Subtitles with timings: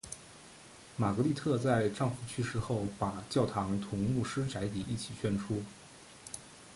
[0.97, 5.61] 玛格丽特在丈夫去世后把教堂同牧师宅邸一起捐出。